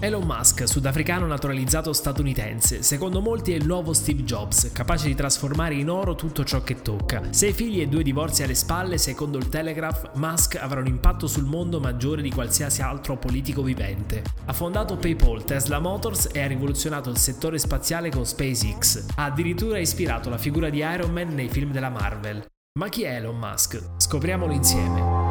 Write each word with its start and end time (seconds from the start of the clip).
Elon 0.00 0.24
Musk, 0.24 0.68
sudafricano 0.68 1.26
naturalizzato 1.26 1.92
statunitense, 1.92 2.82
secondo 2.82 3.20
molti 3.20 3.52
è 3.52 3.56
il 3.56 3.64
nuovo 3.64 3.92
Steve 3.92 4.22
Jobs, 4.24 4.70
capace 4.72 5.06
di 5.06 5.14
trasformare 5.14 5.74
in 5.74 5.88
oro 5.88 6.14
tutto 6.14 6.44
ciò 6.44 6.62
che 6.62 6.82
tocca. 6.82 7.22
Sei 7.30 7.52
figli 7.52 7.80
e 7.80 7.86
due 7.86 8.02
divorzi 8.02 8.42
alle 8.42 8.54
spalle, 8.54 8.98
secondo 8.98 9.38
il 9.38 9.48
Telegraph, 9.48 10.10
Musk 10.14 10.56
avrà 10.56 10.80
un 10.80 10.88
impatto 10.88 11.26
sul 11.26 11.44
mondo 11.44 11.80
maggiore 11.80 12.22
di 12.22 12.30
qualsiasi 12.30 12.82
altro 12.82 13.16
politico 13.16 13.62
vivente. 13.62 14.22
Ha 14.44 14.52
fondato 14.52 14.96
PayPal, 14.96 15.44
Tesla 15.44 15.78
Motors 15.78 16.28
e 16.32 16.42
ha 16.42 16.46
rivoluzionato 16.46 17.08
il 17.08 17.16
settore 17.16 17.58
spaziale 17.58 18.10
con 18.10 18.26
SpaceX. 18.26 19.06
Ha 19.14 19.24
addirittura 19.24 19.78
ispirato 19.78 20.28
la 20.28 20.38
figura 20.38 20.68
di 20.68 20.78
Iron 20.78 21.12
Man 21.12 21.34
nei 21.34 21.48
film 21.48 21.70
della 21.70 21.90
Marvel. 21.90 22.44
Ma 22.78 22.88
chi 22.88 23.04
è 23.04 23.14
Elon 23.14 23.38
Musk? 23.38 23.80
Scopriamolo 23.98 24.52
insieme. 24.52 25.30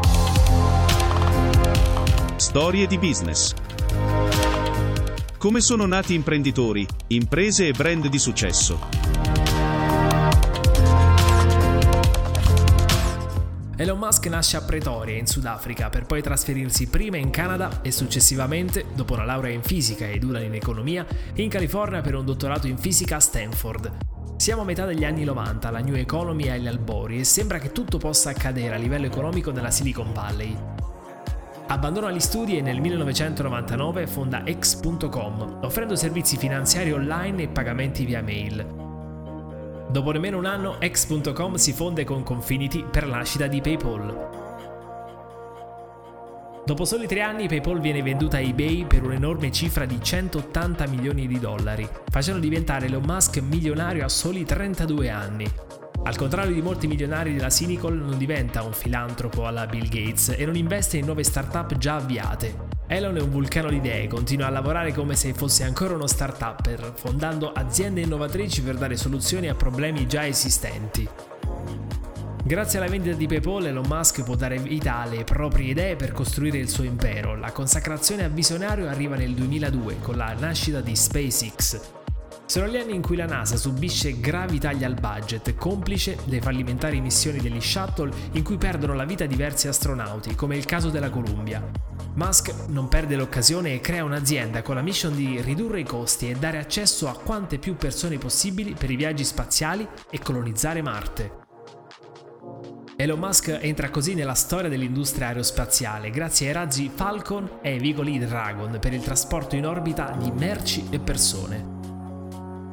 Storie 2.38 2.88
di 2.88 2.98
business. 2.98 3.54
Come 5.44 5.60
sono 5.60 5.86
nati 5.86 6.14
imprenditori, 6.14 6.88
imprese 7.08 7.68
e 7.68 7.74
brand 7.74 8.08
di 8.08 8.18
successo. 8.18 8.80
Elon 13.76 13.98
Musk 13.98 14.26
nasce 14.28 14.56
a 14.56 14.62
Pretoria, 14.62 15.18
in 15.18 15.28
Sudafrica, 15.28 15.90
per 15.90 16.06
poi 16.06 16.22
trasferirsi 16.22 16.88
prima 16.88 17.18
in 17.18 17.30
Canada 17.30 17.82
e 17.82 17.92
successivamente, 17.92 18.86
dopo 18.96 19.16
una 19.16 19.26
laurea 19.26 19.52
in 19.52 19.64
fisica 19.64 20.08
ed 20.08 20.24
una 20.24 20.40
in 20.40 20.54
economia, 20.54 21.06
in 21.34 21.50
California 21.50 22.00
per 22.00 22.16
un 22.16 22.24
dottorato 22.24 22.68
in 22.68 22.78
fisica 22.78 23.18
a 23.18 23.20
Stanford. 23.20 23.92
Siamo 24.38 24.62
a 24.62 24.66
metà 24.66 24.86
degli 24.86 25.04
anni 25.04 25.26
90, 25.26 25.72
la 25.72 25.80
New 25.80 25.96
Economy 25.96 26.46
è 26.46 26.52
agli 26.52 26.68
albori 26.68 27.20
e 27.20 27.26
sembra 27.26 27.60
che 27.60 27.74
tutto 27.74 27.98
possa 27.98 28.30
accadere 28.30 28.76
a 28.76 28.78
livello 28.78 29.08
economico 29.08 29.52
nella 29.52 29.72
Silicon 29.72 30.14
Valley. 30.14 30.73
Abbandona 31.66 32.12
gli 32.12 32.20
studi 32.20 32.58
e 32.58 32.62
nel 32.62 32.82
1999 32.82 34.06
fonda 34.06 34.44
X.com, 34.46 35.60
offrendo 35.62 35.96
servizi 35.96 36.38
finanziari 36.38 36.92
online 36.92 37.44
e 37.44 37.48
pagamenti 37.48 38.04
via 38.04 38.22
mail. 38.22 38.82
Dopo 39.90 40.12
nemmeno 40.12 40.38
un 40.38 40.46
anno, 40.46 40.78
X.com 40.86 41.56
si 41.56 41.72
fonde 41.72 42.04
con 42.04 42.24
Confinity 42.24 42.84
per 42.84 43.08
la 43.08 43.18
nascita 43.18 43.48
di 43.48 43.62
PayPal. 43.62 44.42
Dopo 46.66 46.86
soli 46.86 47.08
tre 47.08 47.22
anni 47.22 47.48
PayPal 47.48 47.80
viene 47.80 48.02
venduta 48.02 48.38
a 48.38 48.42
eBay 48.42 48.86
per 48.86 49.04
un'enorme 49.04 49.52
cifra 49.52 49.86
di 49.86 50.00
180 50.02 50.88
milioni 50.88 51.28
di 51.28 51.40
dollari, 51.40 51.88
facendo 52.10 52.40
diventare 52.40 52.88
Elon 52.88 53.04
Musk 53.06 53.40
milionario 53.42 54.04
a 54.04 54.10
soli 54.10 54.44
32 54.44 55.10
anni. 55.10 55.52
Al 56.06 56.18
contrario 56.18 56.54
di 56.54 56.62
molti 56.62 56.88
milionari 56.88 57.34
della 57.34 57.48
Cynical, 57.48 57.96
non 57.96 58.18
diventa 58.18 58.62
un 58.62 58.74
filantropo 58.74 59.48
alla 59.48 59.66
Bill 59.66 59.88
Gates 59.88 60.36
e 60.38 60.46
non 60.46 60.58
investe 60.58 60.98
in 60.98 61.06
nuove 61.06 61.24
start-up 61.24 61.78
già 61.78 61.96
avviate. 61.96 62.72
Elon 62.88 63.16
è 63.16 63.22
un 63.22 63.30
vulcano 63.30 63.70
di 63.70 63.78
idee, 63.78 64.08
continua 64.08 64.48
a 64.48 64.50
lavorare 64.50 64.94
come 64.94 65.16
se 65.16 65.34
fosse 65.34 65.64
ancora 65.64 65.96
uno 65.96 66.06
start-upper, 66.06 66.92
fondando 66.98 67.54
aziende 67.54 68.02
innovatrici 68.02 68.62
per 68.62 68.76
dare 68.76 68.98
soluzioni 68.98 69.48
a 69.48 69.56
problemi 69.56 70.06
già 70.06 70.28
esistenti. 70.28 71.08
Grazie 72.44 72.80
alla 72.80 72.90
vendita 72.90 73.16
di 73.16 73.26
PayPal, 73.26 73.68
Elon 73.68 73.88
Musk 73.88 74.24
può 74.24 74.36
dare 74.36 74.58
vita 74.58 74.98
alle 74.98 75.24
proprie 75.24 75.70
idee 75.70 75.96
per 75.96 76.12
costruire 76.12 76.58
il 76.58 76.68
suo 76.68 76.84
impero. 76.84 77.38
La 77.38 77.54
consacrazione 77.54 78.26
a 78.26 78.28
visionario 78.28 78.90
arriva 78.90 79.16
nel 79.16 79.34
2002 79.34 80.00
con 80.02 80.18
la 80.18 80.34
nascita 80.38 80.82
di 80.82 80.94
SpaceX, 80.94 82.03
sono 82.54 82.68
gli 82.68 82.78
anni 82.78 82.94
in 82.94 83.02
cui 83.02 83.16
la 83.16 83.26
NASA 83.26 83.58
subisce 83.58 84.20
gravi 84.20 84.60
tagli 84.60 84.84
al 84.84 84.94
budget, 84.94 85.56
complice 85.56 86.20
le 86.26 86.40
fallimentari 86.40 87.02
missioni 87.02 87.40
degli 87.40 87.60
shuttle 87.60 88.14
in 88.34 88.44
cui 88.44 88.58
perdono 88.58 88.94
la 88.94 89.06
vita 89.06 89.26
diversi 89.26 89.68
astronauti, 89.68 90.36
come 90.36 90.56
il 90.56 90.66
caso 90.66 90.92
della 90.92 91.10
Columbia. 91.10 91.68
Musk 92.14 92.68
non 92.68 92.90
perde 92.90 93.16
l'occasione 93.16 93.74
e 93.74 93.80
crea 93.80 94.04
un'azienda 94.04 94.62
con 94.62 94.76
la 94.76 94.84
mission 94.84 95.16
di 95.16 95.42
ridurre 95.42 95.80
i 95.80 95.84
costi 95.84 96.30
e 96.30 96.36
dare 96.36 96.60
accesso 96.60 97.08
a 97.10 97.18
quante 97.18 97.58
più 97.58 97.76
persone 97.76 98.20
possibili 98.20 98.76
per 98.78 98.92
i 98.92 98.98
viaggi 98.98 99.24
spaziali 99.24 99.88
e 100.12 100.20
colonizzare 100.20 100.84
Marte. 100.84 101.32
Elon 102.98 103.18
Musk 103.18 103.58
entra 103.62 103.90
così 103.90 104.14
nella 104.14 104.36
storia 104.36 104.70
dell'industria 104.70 105.30
aerospaziale 105.30 106.12
grazie 106.12 106.50
ai 106.50 106.54
razzi 106.54 106.92
Falcon 106.94 107.50
e 107.64 107.72
ai 107.72 107.80
veicoli 107.80 108.20
Dragon 108.20 108.78
per 108.80 108.94
il 108.94 109.02
trasporto 109.02 109.56
in 109.56 109.66
orbita 109.66 110.16
di 110.20 110.30
merci 110.30 110.86
e 110.92 111.00
persone. 111.00 111.73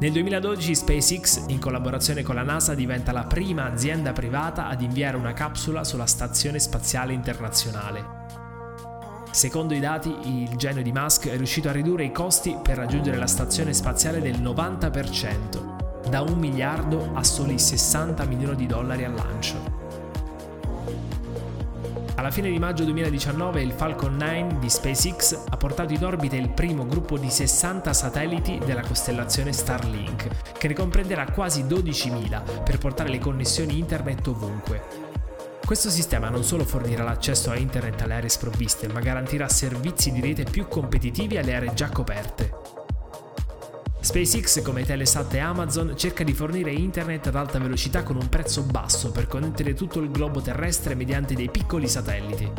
Nel 0.00 0.12
2012 0.12 0.74
SpaceX, 0.74 1.44
in 1.48 1.58
collaborazione 1.58 2.22
con 2.22 2.34
la 2.34 2.42
NASA, 2.42 2.72
diventa 2.72 3.12
la 3.12 3.24
prima 3.24 3.70
azienda 3.70 4.12
privata 4.12 4.66
ad 4.66 4.80
inviare 4.80 5.18
una 5.18 5.34
capsula 5.34 5.84
sulla 5.84 6.06
Stazione 6.06 6.58
Spaziale 6.58 7.12
Internazionale. 7.12 8.02
Secondo 9.30 9.74
i 9.74 9.78
dati, 9.78 10.08
il 10.22 10.56
genio 10.56 10.82
di 10.82 10.90
Musk 10.90 11.28
è 11.28 11.36
riuscito 11.36 11.68
a 11.68 11.72
ridurre 11.72 12.04
i 12.04 12.12
costi 12.12 12.56
per 12.62 12.78
raggiungere 12.78 13.18
la 13.18 13.26
stazione 13.26 13.74
spaziale 13.74 14.22
del 14.22 14.40
90%, 14.40 16.08
da 16.08 16.22
un 16.22 16.38
miliardo 16.38 17.10
a 17.12 17.22
soli 17.22 17.58
60 17.58 18.24
milioni 18.24 18.56
di 18.56 18.66
dollari 18.66 19.04
al 19.04 19.12
lancio. 19.12 19.89
Alla 22.20 22.30
fine 22.30 22.50
di 22.50 22.58
maggio 22.58 22.84
2019 22.84 23.62
il 23.62 23.72
Falcon 23.72 24.14
9 24.16 24.58
di 24.58 24.68
SpaceX 24.68 25.44
ha 25.48 25.56
portato 25.56 25.94
in 25.94 26.04
orbita 26.04 26.36
il 26.36 26.50
primo 26.50 26.84
gruppo 26.84 27.16
di 27.16 27.30
60 27.30 27.94
satelliti 27.94 28.58
della 28.58 28.82
costellazione 28.82 29.54
Starlink, 29.54 30.52
che 30.52 30.68
ne 30.68 30.74
comprenderà 30.74 31.24
quasi 31.30 31.64
12.000 31.64 32.62
per 32.62 32.76
portare 32.76 33.08
le 33.08 33.20
connessioni 33.20 33.78
internet 33.78 34.26
ovunque. 34.26 34.82
Questo 35.64 35.88
sistema 35.88 36.28
non 36.28 36.44
solo 36.44 36.66
fornirà 36.66 37.04
l'accesso 37.04 37.50
a 37.52 37.56
internet 37.56 38.02
alle 38.02 38.14
aree 38.16 38.28
sprovviste, 38.28 38.86
ma 38.88 39.00
garantirà 39.00 39.48
servizi 39.48 40.12
di 40.12 40.20
rete 40.20 40.42
più 40.42 40.68
competitivi 40.68 41.38
alle 41.38 41.54
aree 41.54 41.72
già 41.72 41.88
coperte. 41.88 42.59
SpaceX, 44.10 44.60
come 44.62 44.84
Telesat 44.84 45.34
e 45.34 45.38
Amazon, 45.38 45.92
cerca 45.96 46.24
di 46.24 46.34
fornire 46.34 46.72
internet 46.72 47.28
ad 47.28 47.36
alta 47.36 47.60
velocità 47.60 48.02
con 48.02 48.16
un 48.16 48.28
prezzo 48.28 48.62
basso 48.62 49.12
per 49.12 49.28
connettere 49.28 49.72
tutto 49.72 50.00
il 50.00 50.10
globo 50.10 50.40
terrestre 50.40 50.96
mediante 50.96 51.36
dei 51.36 51.48
piccoli 51.48 51.86
satelliti. 51.86 52.50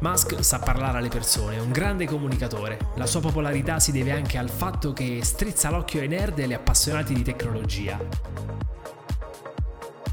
Musk 0.00 0.44
sa 0.44 0.58
parlare 0.58 0.98
alle 0.98 1.08
persone, 1.08 1.56
è 1.56 1.60
un 1.60 1.72
grande 1.72 2.04
comunicatore. 2.04 2.78
La 2.96 3.06
sua 3.06 3.20
popolarità 3.20 3.80
si 3.80 3.90
deve 3.90 4.10
anche 4.10 4.36
al 4.36 4.50
fatto 4.50 4.92
che 4.92 5.20
strizza 5.22 5.70
l'occhio 5.70 6.02
ai 6.02 6.08
nerd 6.08 6.38
e 6.38 6.42
agli 6.42 6.52
appassionati 6.52 7.14
di 7.14 7.22
tecnologia. 7.22 7.98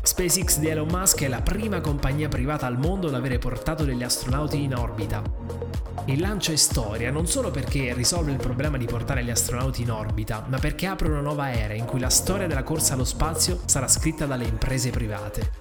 SpaceX 0.02 0.60
di 0.60 0.70
Elon 0.70 0.88
Musk 0.88 1.24
è 1.24 1.28
la 1.28 1.42
prima 1.42 1.82
compagnia 1.82 2.30
privata 2.30 2.68
al 2.68 2.80
mondo 2.80 3.08
ad 3.08 3.16
avere 3.16 3.38
portato 3.38 3.84
degli 3.84 4.02
astronauti 4.04 4.64
in 4.64 4.74
orbita. 4.74 5.83
Il 6.06 6.20
lancio 6.20 6.52
è 6.52 6.56
storia 6.56 7.12
non 7.12 7.28
solo 7.28 7.50
perché 7.50 7.94
risolve 7.94 8.32
il 8.32 8.38
problema 8.38 8.78
di 8.78 8.86
portare 8.86 9.24
gli 9.24 9.30
astronauti 9.30 9.84
in 9.84 9.92
orbita, 9.92 10.46
ma 10.50 10.58
perché 10.58 10.86
apre 10.86 11.08
una 11.08 11.22
nuova 11.22 11.52
era 11.52 11.74
in 11.74 11.86
cui 11.86 12.00
la 12.00 12.10
storia 12.10 12.48
della 12.48 12.64
corsa 12.64 12.94
allo 12.94 13.06
spazio 13.06 13.62
sarà 13.66 13.88
scritta 13.88 14.26
dalle 14.26 14.46
imprese 14.46 14.90
private. 14.90 15.52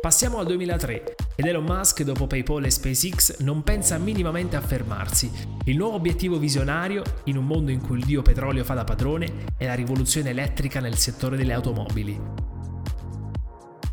Passiamo 0.00 0.38
al 0.38 0.46
2003 0.46 1.14
ed 1.36 1.44
Elon 1.44 1.64
Musk, 1.64 2.02
dopo 2.02 2.26
PayPal 2.26 2.64
e 2.64 2.70
SpaceX, 2.70 3.40
non 3.40 3.62
pensa 3.62 3.98
minimamente 3.98 4.56
a 4.56 4.62
fermarsi. 4.62 5.30
Il 5.64 5.76
nuovo 5.76 5.96
obiettivo 5.96 6.38
visionario, 6.38 7.02
in 7.24 7.36
un 7.36 7.44
mondo 7.44 7.70
in 7.70 7.82
cui 7.82 7.98
il 7.98 8.06
dio 8.06 8.22
petrolio 8.22 8.64
fa 8.64 8.72
da 8.72 8.84
padrone, 8.84 9.44
è 9.58 9.66
la 9.66 9.74
rivoluzione 9.74 10.30
elettrica 10.30 10.80
nel 10.80 10.96
settore 10.96 11.36
delle 11.36 11.52
automobili. 11.52 12.49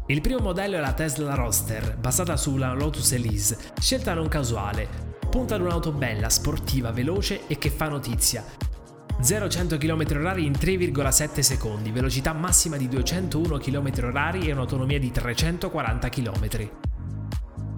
Il 0.09 0.21
primo 0.21 0.39
modello 0.39 0.77
è 0.77 0.79
la 0.79 0.93
Tesla 0.93 1.33
Roadster, 1.33 1.97
basata 1.97 2.37
sulla 2.37 2.71
Lotus 2.71 3.11
Elise, 3.11 3.57
scelta 3.77 4.13
non 4.13 4.29
casuale. 4.29 4.87
Punta 5.29 5.55
ad 5.55 5.61
un'auto 5.61 5.91
bella, 5.91 6.29
sportiva, 6.29 6.91
veloce 6.91 7.45
e 7.47 7.57
che 7.57 7.69
fa 7.69 7.89
notizia. 7.89 8.41
0-100 9.21 9.77
km/h 9.77 10.37
in 10.37 10.53
3,7 10.53 11.39
secondi, 11.41 11.91
velocità 11.91 12.31
massima 12.31 12.77
di 12.77 12.87
201 12.87 13.57
km/h 13.57 14.47
e 14.47 14.53
un'autonomia 14.53 14.97
di 14.97 15.11
340 15.11 16.07
km. 16.07 16.86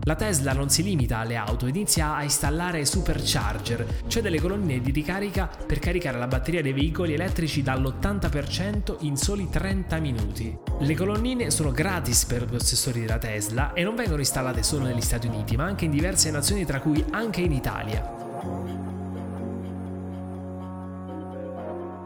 La 0.03 0.15
Tesla 0.15 0.53
non 0.53 0.69
si 0.69 0.81
limita 0.81 1.19
alle 1.19 1.35
auto 1.35 1.67
inizia 1.67 2.15
a 2.15 2.23
installare 2.23 2.85
supercharger, 2.85 4.03
cioè 4.07 4.21
delle 4.21 4.39
colonnine 4.39 4.79
di 4.79 4.91
ricarica 4.91 5.49
per 5.65 5.79
caricare 5.79 6.17
la 6.17 6.27
batteria 6.27 6.61
dei 6.61 6.73
veicoli 6.73 7.13
elettrici 7.13 7.61
dall'80% 7.61 8.97
in 9.01 9.17
soli 9.17 9.49
30 9.49 9.99
minuti. 9.99 10.57
Le 10.79 10.95
colonnine 10.95 11.51
sono 11.51 11.71
gratis 11.71 12.25
per 12.25 12.43
i 12.43 12.45
possessori 12.45 13.01
della 13.01 13.17
Tesla 13.17 13.73
e 13.73 13.83
non 13.83 13.95
vengono 13.95 14.19
installate 14.19 14.63
solo 14.63 14.85
negli 14.85 15.01
Stati 15.01 15.27
Uniti, 15.27 15.55
ma 15.55 15.65
anche 15.65 15.85
in 15.85 15.91
diverse 15.91 16.31
nazioni, 16.31 16.65
tra 16.65 16.79
cui 16.79 17.03
anche 17.11 17.41
in 17.41 17.51
Italia. 17.51 18.17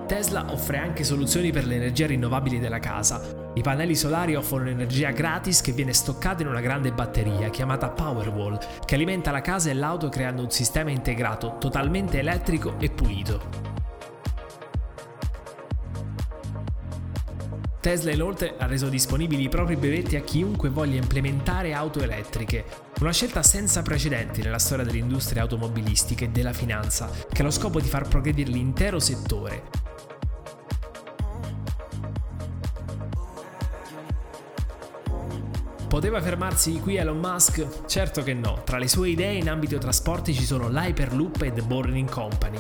Tesla 0.08 0.52
offre 0.52 0.78
anche 0.78 1.04
soluzioni 1.04 1.52
per 1.52 1.66
le 1.66 1.76
energie 1.76 2.08
rinnovabili 2.08 2.60
della 2.60 2.80
casa. 2.80 3.43
I 3.56 3.62
pannelli 3.62 3.96
solari 3.96 4.36
offrono 4.36 4.70
energia 4.70 5.12
gratis 5.12 5.62
che 5.62 5.74
viene 5.74 5.94
stoccata 5.94 6.42
in 6.42 6.48
una 6.48 6.60
grande 6.60 6.92
batteria 6.92 7.50
chiamata 7.50 7.90
Powerwall, 7.90 8.58
che 8.84 8.96
alimenta 8.96 9.30
la 9.30 9.42
casa 9.42 9.70
e 9.70 9.76
l'auto 9.76 10.10
creando 10.10 10.42
un 10.42 10.50
sistema 10.50 10.90
integrato 10.90 11.58
totalmente 11.60 12.18
elettrico 12.18 12.76
e 12.80 12.90
pulito. 12.90 13.72
Tesla 17.80 18.12
inoltre 18.12 18.56
ha 18.58 18.66
reso 18.66 18.90
disponibili 18.90 19.44
i 19.44 19.50
propri 19.50 19.76
brevetti 19.76 20.16
a 20.16 20.22
chiunque 20.22 20.70
voglia 20.70 20.98
implementare 20.98 21.74
auto 21.74 22.02
elettriche, 22.02 22.66
una 23.02 23.12
scelta 23.12 23.44
senza 23.44 23.84
precedenti 23.84 24.42
nella 24.42 24.58
storia 24.58 24.86
dell'industria 24.86 25.44
automobilistica 25.44 26.26
e 26.26 26.30
della 26.30 26.54
finanza, 26.54 27.08
che 27.32 27.42
ha 27.42 27.46
lo 27.46 27.52
scopo 27.52 27.80
di 27.80 27.88
far 27.88 28.08
progredire 28.08 28.50
l'intero 28.50 29.00
settore. 29.00 29.83
Poteva 35.94 36.20
fermarsi 36.24 36.80
qui 36.80 36.96
Elon 36.96 37.20
Musk? 37.20 37.86
Certo 37.86 38.24
che 38.24 38.34
no, 38.34 38.64
tra 38.66 38.80
le 38.80 38.88
sue 38.88 39.10
idee 39.10 39.36
in 39.36 39.48
ambito 39.48 39.78
trasporti 39.78 40.34
ci 40.34 40.44
sono 40.44 40.68
l'Hyperloop 40.68 41.44
e 41.44 41.54
The 41.54 41.62
Boring 41.62 42.10
Company. 42.10 42.58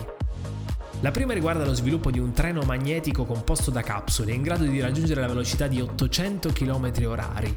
La 0.99 1.09
prima 1.09 1.33
riguarda 1.33 1.65
lo 1.65 1.73
sviluppo 1.73 2.11
di 2.11 2.19
un 2.19 2.31
treno 2.31 2.61
magnetico 2.61 3.25
composto 3.25 3.71
da 3.71 3.81
capsule 3.81 4.33
in 4.33 4.43
grado 4.43 4.65
di 4.65 4.79
raggiungere 4.79 5.19
la 5.19 5.25
velocità 5.25 5.65
di 5.65 5.81
800 5.81 6.51
km 6.51 6.91
h 6.91 7.53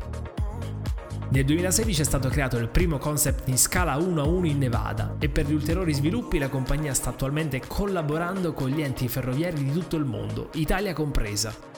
Nel 1.28 1.44
2016 1.44 2.00
è 2.00 2.05
stato 2.05 2.31
creato 2.31 2.56
il 2.56 2.69
primo 2.69 2.96
concept 2.96 3.46
in 3.49 3.58
scala 3.58 3.96
1 3.96 4.22
a 4.22 4.26
1 4.26 4.46
in 4.46 4.56
Nevada 4.56 5.17
e 5.19 5.29
per 5.29 5.46
gli 5.46 5.52
ulteriori 5.52 5.93
sviluppi 5.93 6.38
la 6.38 6.49
compagnia 6.49 6.94
sta 6.94 7.11
attualmente 7.11 7.61
collaborando 7.67 8.55
con 8.55 8.70
gli 8.70 8.81
enti 8.81 9.08
ferroviari 9.08 9.62
di 9.62 9.72
tutto 9.72 9.96
il 9.96 10.06
mondo, 10.06 10.49
Italia 10.55 10.94
compresa. 10.94 11.75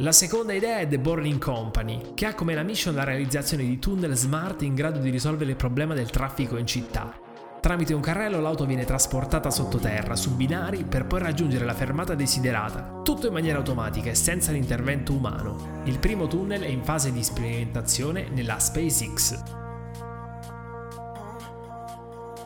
La 0.00 0.12
seconda 0.12 0.54
idea 0.54 0.78
è 0.78 0.88
The 0.88 0.98
Boring 0.98 1.38
Company, 1.38 2.14
che 2.14 2.24
ha 2.24 2.34
come 2.34 2.54
la 2.54 2.62
mission 2.62 2.94
la 2.94 3.04
realizzazione 3.04 3.64
di 3.64 3.78
tunnel 3.78 4.14
smart 4.14 4.62
in 4.62 4.74
grado 4.74 4.98
di 4.98 5.10
risolvere 5.10 5.50
il 5.50 5.56
problema 5.56 5.92
del 5.92 6.08
traffico 6.08 6.56
in 6.56 6.66
città. 6.66 7.12
Tramite 7.60 7.92
un 7.92 8.00
carrello 8.00 8.40
l'auto 8.40 8.64
viene 8.64 8.86
trasportata 8.86 9.50
sottoterra 9.50 10.16
su 10.16 10.34
binari 10.36 10.84
per 10.84 11.06
poi 11.06 11.20
raggiungere 11.20 11.66
la 11.66 11.74
fermata 11.74 12.14
desiderata, 12.14 13.02
tutto 13.04 13.26
in 13.26 13.34
maniera 13.34 13.58
automatica 13.58 14.08
e 14.08 14.14
senza 14.14 14.52
l'intervento 14.52 15.12
umano. 15.12 15.82
Il 15.84 15.98
primo 15.98 16.26
tunnel 16.26 16.62
è 16.62 16.68
in 16.68 16.82
fase 16.82 17.12
di 17.12 17.22
sperimentazione 17.22 18.30
nella 18.30 18.58
SpaceX. 18.58 19.42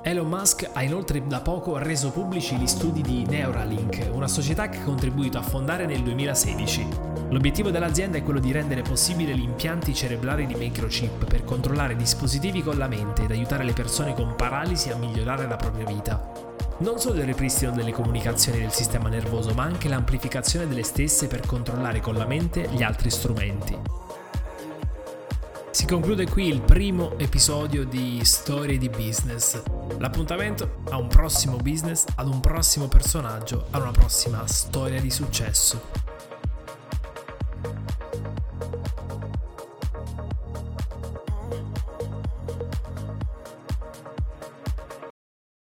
Elon 0.02 0.28
Musk 0.28 0.68
ha 0.72 0.82
inoltre 0.82 1.24
da 1.24 1.40
poco 1.40 1.78
reso 1.78 2.10
pubblici 2.10 2.56
gli 2.56 2.66
studi 2.66 3.00
di 3.00 3.24
Neuralink, 3.24 4.10
una 4.12 4.26
società 4.26 4.68
che 4.68 4.78
ha 4.78 4.84
contribuito 4.84 5.38
a 5.38 5.42
fondare 5.42 5.86
nel 5.86 6.02
2016. 6.02 7.13
L'obiettivo 7.30 7.70
dell'azienda 7.70 8.18
è 8.18 8.22
quello 8.22 8.38
di 8.38 8.52
rendere 8.52 8.82
possibile 8.82 9.36
gli 9.36 9.42
impianti 9.42 9.94
cerebrali 9.94 10.46
di 10.46 10.54
microchip 10.54 11.24
per 11.24 11.44
controllare 11.44 11.96
dispositivi 11.96 12.62
con 12.62 12.76
la 12.76 12.86
mente 12.86 13.24
ed 13.24 13.30
aiutare 13.30 13.64
le 13.64 13.72
persone 13.72 14.14
con 14.14 14.34
paralisi 14.36 14.90
a 14.90 14.96
migliorare 14.96 15.46
la 15.48 15.56
propria 15.56 15.86
vita. 15.86 16.52
Non 16.78 16.98
solo 16.98 17.20
il 17.20 17.26
ripristino 17.26 17.70
delle 17.70 17.92
comunicazioni 17.92 18.58
del 18.58 18.72
sistema 18.72 19.08
nervoso, 19.08 19.54
ma 19.54 19.62
anche 19.62 19.88
l'amplificazione 19.88 20.66
delle 20.66 20.82
stesse 20.82 21.28
per 21.28 21.46
controllare 21.46 22.00
con 22.00 22.14
la 22.14 22.26
mente 22.26 22.68
gli 22.70 22.82
altri 22.82 23.10
strumenti. 23.10 23.76
Si 25.70 25.86
conclude 25.86 26.28
qui 26.28 26.46
il 26.46 26.60
primo 26.60 27.18
episodio 27.18 27.84
di 27.84 28.24
Storie 28.24 28.78
di 28.78 28.88
Business. 28.88 29.60
L'appuntamento 29.98 30.82
a 30.90 30.98
un 30.98 31.08
prossimo 31.08 31.56
business, 31.56 32.04
ad 32.14 32.28
un 32.28 32.40
prossimo 32.40 32.86
personaggio, 32.86 33.66
a 33.70 33.78
una 33.78 33.90
prossima 33.90 34.46
storia 34.46 35.00
di 35.00 35.10
successo. 35.10 36.03